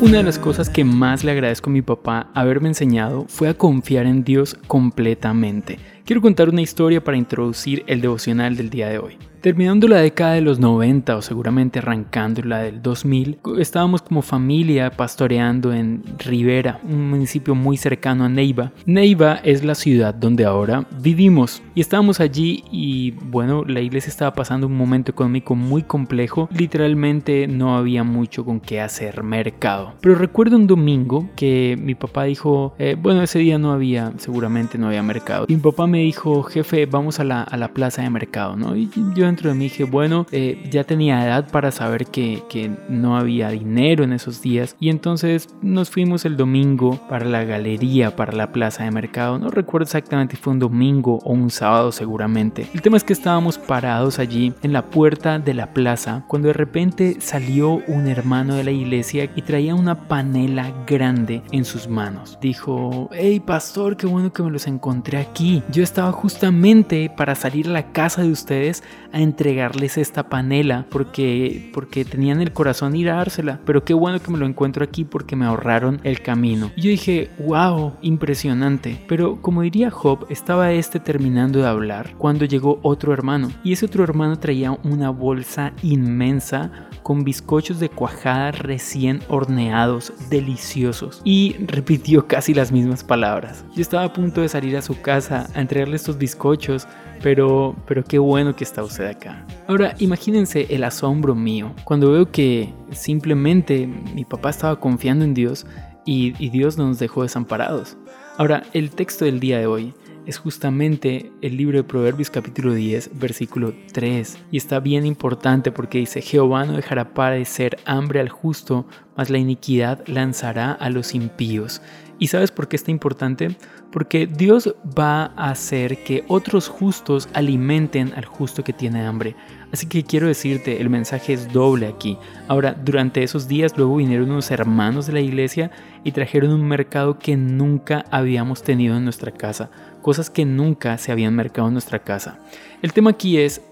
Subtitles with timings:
[0.00, 3.54] Una de las cosas que más le agradezco a mi papá haberme enseñado fue a
[3.54, 5.80] confiar en Dios completamente.
[6.04, 9.18] Quiero contar una historia para introducir el devocional del día de hoy.
[9.40, 14.90] Terminando la década de los 90 o seguramente arrancando la del 2000, estábamos como familia
[14.90, 18.72] pastoreando en Rivera, un municipio muy cercano a Neiva.
[18.84, 24.34] Neiva es la ciudad donde ahora vivimos y estábamos allí y bueno, la iglesia estaba
[24.34, 29.94] pasando un momento económico muy complejo, literalmente no había mucho con qué hacer mercado.
[30.00, 34.78] Pero recuerdo un domingo que mi papá dijo, eh, bueno, ese día no había, seguramente
[34.78, 35.46] no había mercado.
[35.48, 38.74] Y mi papá me dijo, jefe, vamos a la, a la plaza de mercado, ¿no?
[38.74, 42.72] Y yo dentro de mí dije, bueno, eh, ya tenía edad para saber que, que
[42.88, 44.74] no había dinero en esos días.
[44.80, 49.38] Y entonces nos fuimos el domingo para la galería, para la plaza de mercado.
[49.38, 52.66] No recuerdo exactamente si fue un domingo o un sábado seguramente.
[52.74, 56.54] El tema es que estábamos parados allí en la puerta de la plaza cuando de
[56.54, 62.38] repente salió un hermano de la iglesia y traía una panela grande en sus manos.
[62.40, 65.62] Dijo, hey pastor, qué bueno que me los encontré aquí.
[65.70, 68.82] Yo estaba justamente para salir a la casa de ustedes
[69.18, 73.60] entregarles esta panela porque, porque tenían el corazón ir a dársela.
[73.64, 76.70] Pero qué bueno que me lo encuentro aquí porque me ahorraron el camino.
[76.76, 79.04] Y yo dije, wow, impresionante.
[79.08, 83.50] Pero como diría Job, estaba este terminando de hablar cuando llegó otro hermano.
[83.62, 91.20] Y ese otro hermano traía una bolsa inmensa con bizcochos de cuajada recién horneados, deliciosos.
[91.24, 93.64] Y repitió casi las mismas palabras.
[93.74, 96.86] Yo estaba a punto de salir a su casa a entregarle estos bizcochos
[97.22, 99.44] pero, pero qué bueno que está usted acá.
[99.66, 105.66] Ahora, imagínense el asombro mío cuando veo que simplemente mi papá estaba confiando en Dios
[106.04, 107.96] y, y Dios no nos dejó desamparados.
[108.36, 109.94] Ahora, el texto del día de hoy
[110.28, 114.36] es justamente el libro de Proverbios capítulo 10, versículo 3.
[114.50, 118.86] Y está bien importante porque dice, Jehová no dejará padecer hambre al justo,
[119.18, 121.82] mas la iniquidad lanzará a los impíos.
[122.20, 123.56] ¿Y sabes por qué está importante?
[123.92, 129.36] Porque Dios va a hacer que otros justos alimenten al justo que tiene hambre.
[129.72, 132.16] Así que quiero decirte, el mensaje es doble aquí.
[132.48, 135.70] Ahora, durante esos días luego vinieron unos hermanos de la iglesia
[136.04, 139.70] y trajeron un mercado que nunca habíamos tenido en nuestra casa.
[140.00, 142.38] Cosas que nunca se habían mercado en nuestra casa.
[142.82, 143.62] El tema aquí es,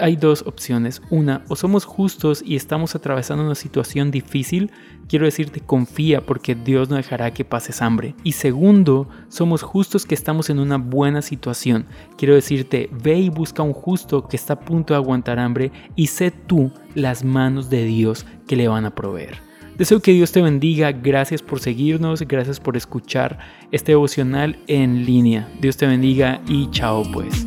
[0.00, 1.02] hay dos opciones.
[1.10, 4.70] Una, o somos justos y estamos atravesando una situación difícil,
[5.08, 8.14] quiero decirte confía porque Dios no dejará que pases hambre.
[8.24, 11.86] Y segundo, somos justos que estamos en una buena situación.
[12.16, 16.08] Quiero decirte, ve y busca un justo que está a punto de aguantar hambre y
[16.08, 19.52] sé tú las manos de Dios que le van a proveer.
[19.76, 23.38] Deseo que Dios te bendiga, gracias por seguirnos, gracias por escuchar
[23.70, 25.48] este devocional en línea.
[25.60, 27.46] Dios te bendiga y chao pues.